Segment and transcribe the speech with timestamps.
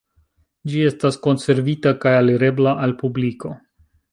[0.71, 3.53] Ĝi estas konservita kaj alirebla al publiko.